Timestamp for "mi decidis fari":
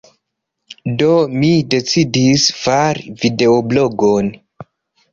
1.41-3.15